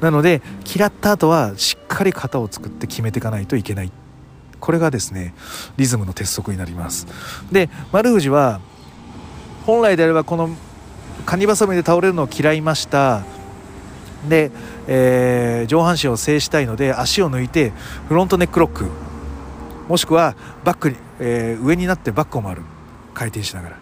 [0.00, 0.42] なので
[0.76, 3.92] 嫌った後はしっかり型を作って決めていかないといけない。
[4.60, 5.34] これがですね
[5.76, 7.06] リズムの鉄則になります。
[7.50, 8.60] で丸藤は
[9.66, 10.50] 本来であればこの
[11.26, 13.22] カニバサミで倒れるのを嫌いました。
[14.28, 14.50] で、
[14.86, 17.72] えー、上半身を制したいので足を抜いて
[18.08, 18.86] フロントネックロック。
[19.88, 22.62] もしくはバックに、えー、上になってバックを回る。
[23.14, 23.76] 回転しながら。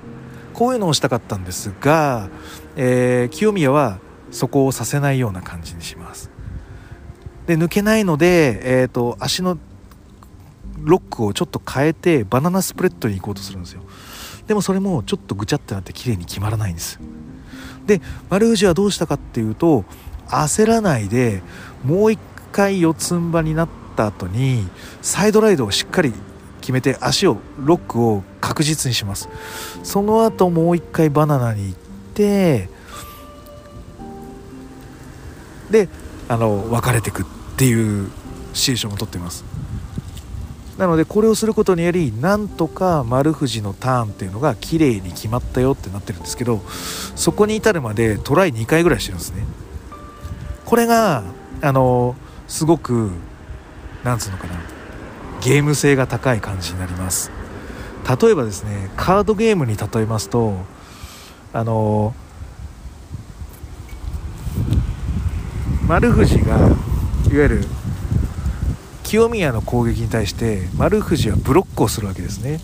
[0.55, 2.29] こういうのをしたかったんですが、
[2.77, 3.99] えー、清宮は
[4.31, 6.31] そこをさせないような感じにします。
[7.47, 9.59] で抜けないので、えーと、足の
[10.81, 13.83] ロックをちょっと変えてバナナスプレッドに行こうとするんですよ。
[14.47, 17.01] でもそれもちょっとぐちゃってなって綺麗に決まらないんです。
[17.87, 19.85] で丸藤はどうしたかっていうと
[20.29, 21.43] 焦らないで
[21.85, 22.19] もう一
[22.53, 24.69] 回四つん這いになった後に
[25.03, 26.13] サイドライドをしっかり
[26.61, 29.29] 決めて足をロックを確実にします。
[29.85, 31.86] その後もう一回バナナに行
[32.17, 32.69] て
[35.71, 35.89] で
[36.29, 37.27] あの別れてくっ
[37.57, 38.11] ていう
[38.55, 39.45] シチュエーションをとっています。
[40.79, 46.61] なのでこれをすることによりなんとか丸藤のターンっていうのが綺麗に決まったよってなってるんですけど
[47.15, 49.45] そこに至るまでトライ2回ぐらいしてるんですね。
[50.67, 51.23] これが
[51.63, 52.15] あの
[52.47, 53.11] すごく
[54.05, 54.61] なんつうのかな
[55.41, 57.31] ゲーム性が高い感じになります。
[58.21, 60.55] 例えばですねカードゲームに例えますと
[61.57, 62.13] あの
[65.89, 66.75] 丸藤がいわ
[67.31, 67.65] ゆる
[69.03, 72.61] 清宮の攻撃に対して丸藤はブロックをするわけですね。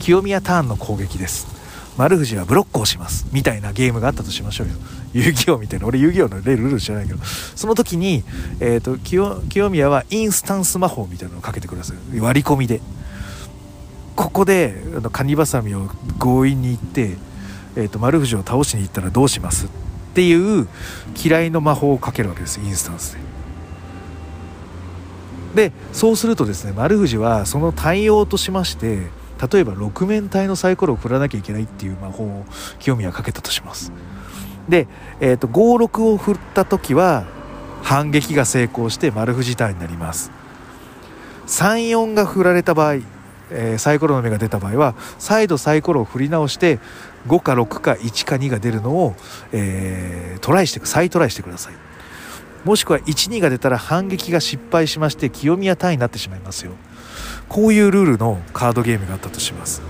[0.00, 1.46] 清宮ターンの攻撃です。
[1.98, 3.26] 丸藤はブロックをします。
[3.32, 4.74] みたいなゲームがあったとしましょうよ。
[5.12, 5.86] 遊戯王みたいな。
[5.86, 7.22] 俺遊戯王のルール知らないけど。
[7.22, 8.24] その時に、
[8.60, 12.20] えーと、清清宮はインスタンス魔法みたいなのをかけてください。
[12.20, 12.80] 割り込みで。
[14.16, 15.88] ここであのカニバサミを
[16.20, 17.16] 強引に行って、
[17.76, 19.68] えーと丸藤を倒しに行ったらどうしますっ
[20.14, 20.68] ていう
[21.22, 23.24] 嫌いの魔法をかけるわけですインスタンスで。
[25.54, 29.08] でそうするとですね丸藤はその対応としまして
[29.52, 32.44] 例えば6面体のサイコロを振らなきゃいけないっていう魔法を
[32.78, 33.92] 清宮はかけたとします。
[34.68, 34.86] で、
[35.20, 37.26] えーと、56を振った時は
[37.82, 40.30] 反撃が成功して丸藤ターンになります。
[41.46, 43.00] 34が振られた場合、
[43.50, 46.78] えー、サイコロの目が出た場合は再度サイコロを振り直して
[47.26, 49.14] 5か6か1か2が出るのを、
[49.52, 51.74] えー、トライして再トライしてください。
[52.64, 56.72] もしくは12が出たら反撃が失敗しまして清宮単位になってしまいますよ。
[57.48, 59.82] こういうルールのカードゲームがあったとします。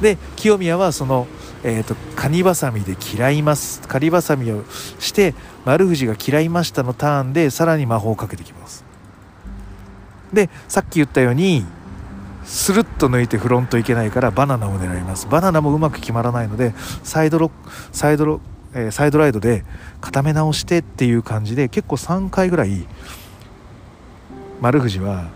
[0.00, 1.26] で清宮はその、
[1.62, 3.82] えーと、カニバサミで嫌います。
[3.86, 4.64] カニバサミを
[4.98, 8.84] して丸藤が嫌いましたのターンでさらに魔法をかけてきます。
[10.32, 11.64] でさっき言ったように
[12.46, 15.26] スルッと抜いてフロントいけないからバナナを狙います。
[15.26, 17.50] バナナもうまく決まらないのでサイドロ
[17.90, 18.40] サイドロ、
[18.72, 19.64] えー、サイドライドで
[20.00, 22.86] 固め直してっていう感じで結構3回ぐらい
[24.60, 25.28] 丸藤は、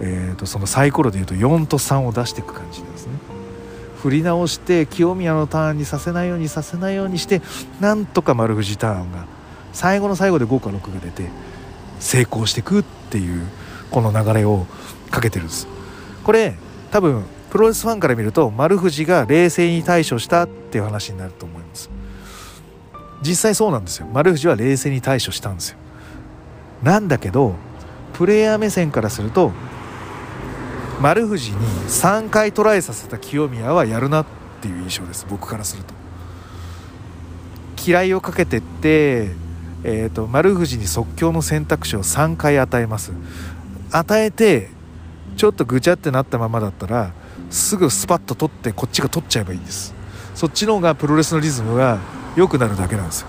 [0.00, 3.14] えーと、そのサイコロでいうと4と3を出していく感じですね。
[4.02, 7.42] 振り直して清宮のターンにさせないようにさせないようにして
[7.80, 9.26] なんとか丸藤ターンが
[9.72, 11.28] 最後の最後で5か6が出て
[11.98, 13.44] 成功していくっていう
[13.90, 14.66] この流れを
[15.10, 15.77] かけてるんです。
[16.28, 16.52] これ
[16.90, 21.88] 多分プロレスファンから見ると丸藤が冷静に対処したっていう話になると思います。
[23.22, 24.06] 実際そうなんですよ。
[24.12, 25.78] 丸藤は冷静に対処したんですよ。
[26.82, 27.54] なんだけど
[28.12, 29.52] プレイヤー目線からすると
[31.00, 31.56] 丸藤に
[31.88, 34.26] 3回トライさせた清宮はやるなっ
[34.60, 35.26] ていう印象です。
[35.30, 35.94] 僕からすると。
[37.86, 39.30] 嫌いをかけてって、
[39.82, 43.12] えーと丸藤に即興の選択肢を3回与えます。
[43.92, 44.76] 与えて
[45.38, 47.12] ちょっとぐちゃってなったままだったら
[47.48, 49.94] すぐスパッと取ってこっちが取っちゃえばいいんです。
[50.34, 52.00] そっちの方がプロレスのリズムが
[52.34, 53.28] 良くなるだけなんですよ。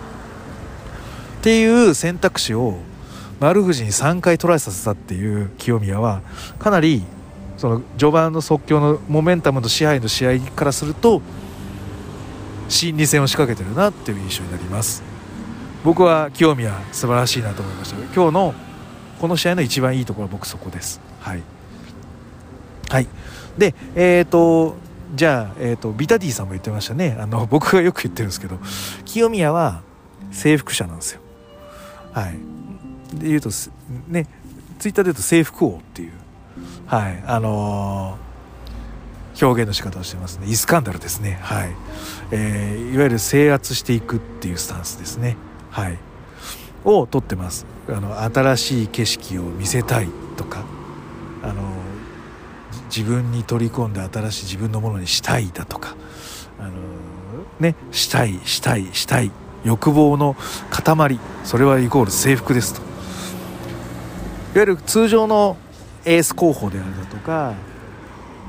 [1.39, 2.79] っていう選択肢を
[3.39, 6.21] 丸藤に3回トライさせたっていう清宮は
[6.57, 7.03] かなり
[7.57, 11.21] その序盤の即興のモメンタムの支配の試合からすると
[12.69, 15.03] 心理戦を仕掛けてるなっていう印象になります。
[15.83, 17.97] 僕は清宮素晴らしいなと思いました。
[18.15, 18.55] 今日の
[19.21, 20.99] この試合の一番いいところは僕そこです。
[21.19, 21.43] はい。
[22.89, 23.07] はい。
[23.57, 24.75] でえっ、ー、と
[25.15, 27.17] じゃあ、えーと、ビタディさんも言ってましたね。
[27.19, 28.59] あの 僕がよく言ってるんですけど
[29.05, 29.81] 清宮は
[30.31, 31.21] 征服者なんですよ。
[32.13, 32.37] はい。
[33.13, 33.49] で言うと
[34.07, 34.27] ね
[34.77, 36.11] ツイッターで言うと征服王っていう
[36.85, 37.23] はい。
[37.25, 40.47] あのー、表現の仕方をしてますね。
[40.47, 41.39] イスカンダルですね。
[41.41, 41.75] はい、
[42.31, 45.37] えー、いわゆる制圧していくっていうスタンスですね。
[45.69, 45.97] はい。
[46.85, 47.65] を取ってます。
[47.87, 50.63] あの新しい景色を見せたいとか
[51.43, 51.63] あの
[52.95, 55.95] 自分に取り込んで新しい自分のものにしたいだとか
[56.59, 56.71] あの
[57.59, 59.31] ねしたいしたいしたい
[59.63, 60.35] 欲望の
[60.69, 62.81] 塊それはイコール征服ですと。
[62.81, 62.83] い
[64.57, 65.57] わゆる通常の
[66.05, 67.53] エース候補であるだとか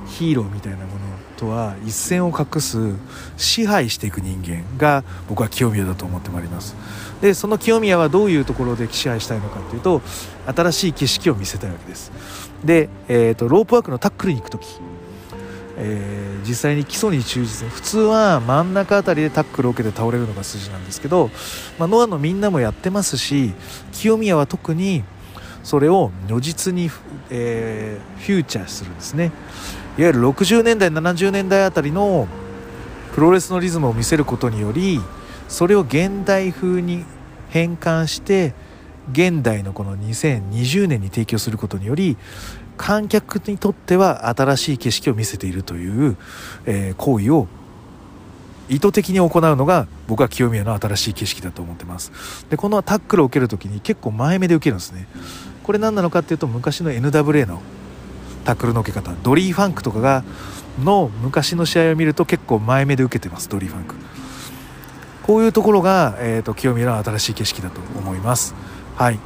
[0.06, 0.88] ヒーローみたいなもの
[1.36, 2.94] とは一線を画す
[3.36, 6.74] 支配していく人間が僕は清宮だと思ってまいります。
[7.20, 10.00] でその清宮はどういうところで支配したいのかというと
[10.46, 12.12] 新しい景色を見せたいわけです。
[12.64, 14.80] で、えーと、ロープワークのタックルに行く時、
[15.76, 21.30] えー、実際に基礎に忠実に普通は真ん中辺りでタックルを受けて倒れるのが筋なんですけど、
[21.78, 23.54] まあ、ノアのみんなもやってますし
[23.92, 25.04] 清宮は特に
[25.62, 26.90] それを如実に、
[27.30, 29.32] えー、フューチャーするんですね。
[29.98, 32.28] いわゆる60年代70年代あたりの
[33.14, 35.00] プロレスのリズムを見せることにより
[35.48, 37.04] それを現代風に
[37.50, 38.54] 変換して
[39.12, 42.16] 現代のこの2020年に提供することにより
[42.76, 46.16] 観客にとっては新しい景色を見せているという、
[46.64, 47.46] えー、行為を
[48.70, 52.46] 意図的に行うのが僕は清宮の新しい景色だと思ってます。
[52.48, 55.08] でこのタックルを受ける時に結構前目で受けるんですね。
[55.64, 57.60] これ何なのかっていうと昔の NWA の
[58.44, 59.12] タックルの受け方。
[59.22, 60.24] ドリーファンクとかが
[60.82, 63.94] の昔の試合を見ると結構前目で受けてますドリーファンク。
[65.24, 68.54] こういうところが、えーと、清宮の新しい景色だと思います。
[69.00, 69.18] はい、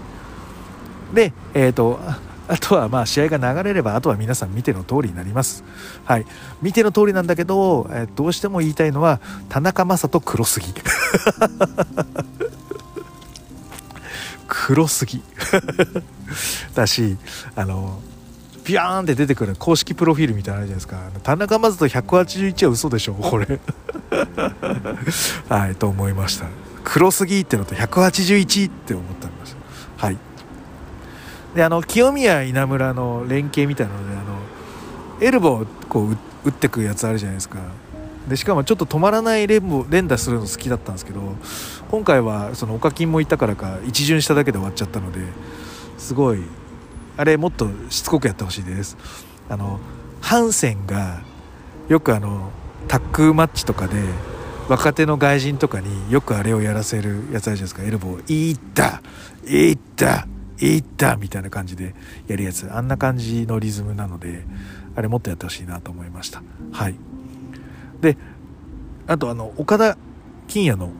[1.12, 1.98] で、えーと、
[2.46, 5.64] あとはまあ試合が流れればあとは皆さん見ての通りになります。
[6.04, 6.26] はい、
[6.62, 10.72] 見ての通りなんだけど、え、どうしても言いたいのは田中将斗黒すぎ。
[14.46, 15.20] 黒すぎ
[16.74, 17.16] だし
[17.56, 18.00] あの
[18.64, 21.20] ビャーンって出てくる公式プロフィールみたいなのあるじゃないですか。
[21.24, 23.58] 田中将人181は嘘でしょこれ。
[25.50, 26.46] はいと思いました。
[26.84, 29.33] 黒すぎってのと181って思った
[29.96, 30.18] はい。
[31.54, 34.38] であの清宮稲村の連携みたいなのであの
[35.20, 37.58] エルボーこう打ってくやつあるじゃないですか。
[38.28, 41.20] でしかもちょっと止まらない連打するの好きだったんですけど
[41.90, 45.20] 今回はそのお課金もいたからか一巡しただけで終わっちゃったので
[45.98, 46.42] すごい
[47.18, 48.96] あれもっとしつこくやってほしいです。
[49.48, 49.78] あの
[50.20, 51.20] ハンセンが
[51.88, 52.50] よくあの
[52.88, 54.02] タックマッチとかで
[54.68, 57.82] 若手の外人とかによくあれをやらせるやつあるじゃないですか。
[57.82, 59.02] エルボー「いった。
[59.46, 60.26] いった
[60.60, 61.94] いった」みたいな感じで
[62.26, 62.70] やるやつ。
[62.72, 64.44] あんな感じのリズムなので
[64.96, 66.42] あれもっとやってほしいなと思いました。
[66.72, 66.94] はい。
[68.00, 68.16] で
[69.06, 69.96] あとあの岡田
[70.48, 70.90] 金也の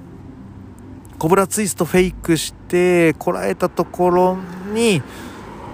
[1.18, 4.38] コブラツイストフェイクしてこらえたところ
[4.72, 5.02] に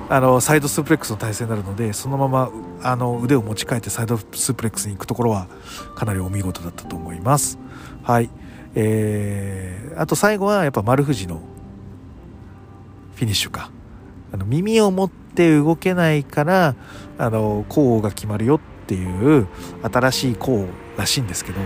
[0.08, 2.50] あのサイドスープレックスの体勢になるのでそのまま
[2.82, 5.46] あの腕を持ち替えてサイドスープレックスに行くところは
[5.94, 7.58] かなりお見事だったと思います。
[8.02, 8.30] はい。
[8.74, 11.40] えー、あと最後はやっぱ丸藤の
[13.20, 13.70] フィニッシュか。
[14.32, 16.74] あの耳を持って動けないから
[17.18, 19.46] あの項が決まるよっていう
[19.82, 20.64] 新しい項
[20.96, 21.60] らしいんですけど。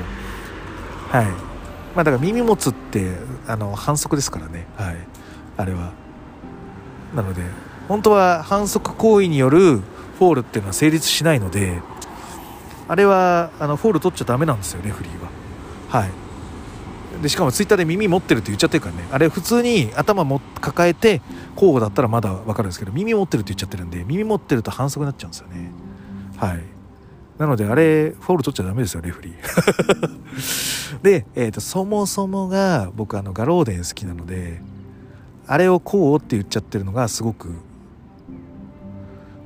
[1.10, 1.26] はい。
[1.94, 3.12] まあだから耳持つって
[3.46, 4.66] あの反則ですからね。
[4.76, 4.96] はい。
[5.56, 5.92] あれは。
[7.14, 7.42] なので
[7.86, 11.80] 本当は反則行為によるフォールっていうのは成立しないので
[12.88, 15.30] あれはあのフォール取っちゃダメなんですよレフリーは。
[16.00, 16.23] はい。
[17.24, 19.08] でしかもツイッターで耳持ってるって言っちゃってるからね。
[19.10, 21.22] あれ普通に頭も抱えて
[21.54, 25.70] 交互だったらまだ分かるんですけど耳持ってるって言っちゃってるんで耳持ってると反則になっちゃうんですよね。
[26.36, 26.62] はい。
[27.38, 31.00] なのであれフォール取っちゃダメですよレフリー。
[31.02, 34.60] で、えーと、とそもそもが僕あのガローデン好きなので
[35.46, 37.54] あれをこうって言っちゃってるのがすごく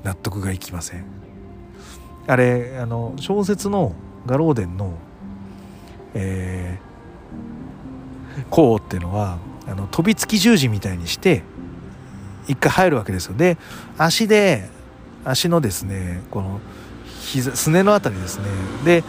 [0.02, 1.05] 納得がいきません。
[2.26, 3.92] あれあの小説の
[4.26, 4.94] ガローデンの
[6.14, 6.88] えー、
[8.51, 11.43] こうっていうのはあの飛びつき十字みたいにして
[12.47, 13.34] 一回入るわけですよ。
[13.36, 13.59] で
[13.97, 14.68] 足で
[15.24, 16.61] 足のですねこの
[17.20, 18.45] 膝すねの辺りですね。
[18.84, 19.05] で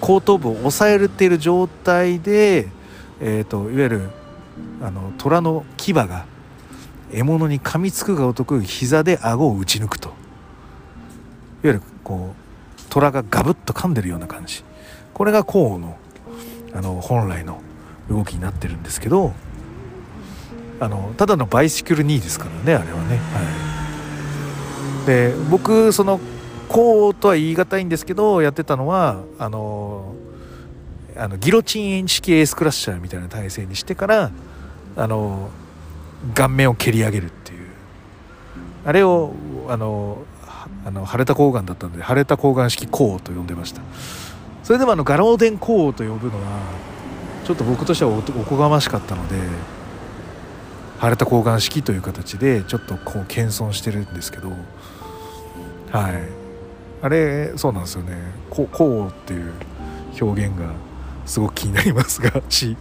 [0.00, 2.68] 後頭部を押さえている状態で、
[3.20, 4.10] えーと、いわゆる
[4.80, 6.26] あの虎の牙が
[7.12, 10.08] 獲物に噛みつくがごとく膝で顎を打ち抜くと。
[10.08, 10.14] いわ
[11.64, 14.64] ゆるこう虎がガブッと噛んでるような感じ。
[15.12, 15.96] これが甲の
[16.72, 17.60] あの本来の
[18.08, 19.32] 動きになってるんですけど
[20.80, 23.42] あのただのバイシクル2ですからねあれはね、は
[25.04, 26.20] い、で僕その
[26.68, 30.14] こうとは言い難いんですけどやってたのはあの
[31.16, 34.30] あのギロチン式エースクラッシャーみたいな体勢にしてから
[34.96, 35.50] あの
[36.34, 37.64] 顔面を蹴り上げるっていう。
[38.84, 39.32] あれを
[39.68, 40.18] あの
[40.84, 43.80] あの腫れた睾丸だったので腫れた睾丸式こうと呼んでました。
[44.62, 46.60] それでもあのガローデンこうと呼ぶのは
[47.44, 49.36] ちょっと僕としてはおこがましかったので
[51.00, 54.50] 腫れた睾丸式という形でちょっとこう謙遜してるんですけど
[55.92, 56.22] はい。
[57.02, 58.16] あれそうなんですよね。
[58.48, 59.52] こうこうっていう
[60.20, 60.70] 表現が
[61.26, 62.76] すごく気になりますが し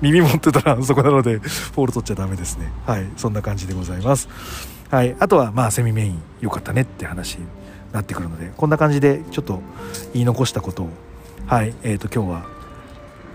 [0.00, 2.72] 耳持ってたらそこなのでフォール取っちゃダメですね。
[2.86, 3.06] はい。
[3.16, 4.28] そんな感じでございます。
[4.90, 5.14] はい。
[5.20, 7.44] あとはまあセミメイン良かったねって話に
[7.92, 9.60] なってくるのでこんな感じでちょっと
[10.14, 10.88] 言い残したことを
[11.46, 11.74] はい。
[11.82, 12.55] えーと今日は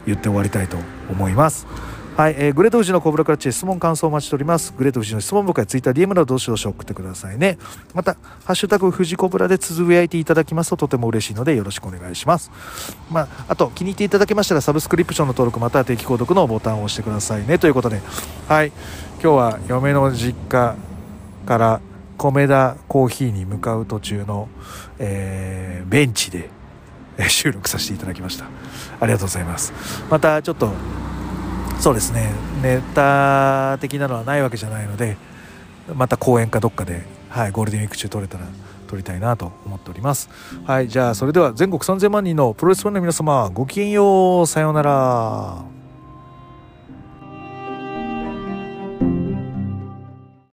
[0.05, 0.77] 言って終わりたいと
[1.09, 1.67] 思います。
[2.17, 4.73] はい、えー、グレート富士のコブラクラッチ質問感想を待ちしております。
[4.77, 7.57] グレート富士の質問僕はツイッター DM などどしどし送ってくださいね。
[7.93, 12.51] またハッシュタグ富士コブラでつぶやいていただきますととても嬉しいのでよろしくお願いします。
[13.09, 17.57] まあ、あと気に入っていただけましたらサブスクリプションの登録または定期購読のボタンを押してくださいね。
[17.57, 18.01] ということで
[18.47, 18.71] はい
[19.23, 20.75] 今日は嫁の実家
[21.45, 21.81] から
[22.17, 24.47] 米田コーヒーに向かう途中の、
[24.99, 26.49] えー、ベンチで
[27.27, 28.45] 収録させていただきました。
[28.99, 29.73] ありがとうございます。
[30.09, 30.71] またちょっと
[31.79, 32.31] そうですね。
[32.61, 35.17] ネタ的なのはないわけじゃないので
[35.95, 38.45] また公演かどっかで、はい、ゴールデンウィーク中撮れたら
[38.87, 40.29] 撮りたいなと思っております。
[40.65, 44.47] はいじゃあそれでは全国3000万人のプロレスファンの皆様ごきげんよう。
[44.47, 45.80] さようなら。